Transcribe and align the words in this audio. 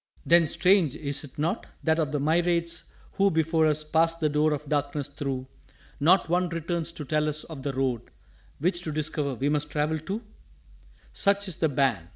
"_Then, 0.27 0.47
strange, 0.47 0.95
is't 0.95 1.37
not? 1.37 1.67
that 1.83 1.99
of 1.99 2.11
the 2.11 2.19
myriads 2.19 2.91
who 3.17 3.29
Before 3.29 3.67
us 3.67 3.83
passed 3.83 4.19
the 4.19 4.29
door 4.29 4.51
of 4.51 4.67
Darkness 4.67 5.07
through 5.07 5.45
Not 5.99 6.27
one 6.27 6.49
returns 6.49 6.91
to 6.93 7.05
tell 7.05 7.29
us 7.29 7.43
of 7.43 7.61
the 7.61 7.71
Road, 7.73 8.09
Which 8.57 8.81
to 8.81 8.91
discover 8.91 9.35
we 9.35 9.47
must 9.49 9.69
travel 9.69 9.99
too?_" 9.99 10.23
"Such 11.13 11.47
is 11.47 11.57
the 11.57 11.69
Ban! 11.69 12.09